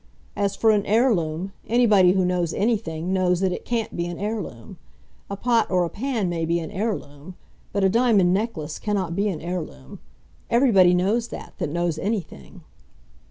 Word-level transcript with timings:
As 0.35 0.55
for 0.55 0.71
an 0.71 0.83
heirloom, 0.87 1.53
anybody 1.67 2.13
who 2.13 2.25
knows 2.25 2.55
anything, 2.55 3.13
knows 3.13 3.39
that 3.39 3.51
it 3.51 3.65
can't 3.65 3.95
be 3.95 4.07
an 4.07 4.17
heirloom. 4.17 4.79
A 5.29 5.37
pot 5.37 5.69
or 5.69 5.83
a 5.85 5.91
pan 5.91 6.27
may 6.27 6.43
be 6.43 6.59
an 6.59 6.71
heirloom; 6.71 7.35
but 7.71 7.83
a 7.83 7.87
diamond 7.89 8.33
necklace 8.33 8.79
cannot 8.79 9.15
be 9.15 9.27
an 9.27 9.39
heirloom. 9.41 9.99
Everybody 10.49 10.95
knows 10.95 11.27
that, 11.27 11.53
that 11.59 11.69
knows 11.69 11.99
anything." 11.99 12.63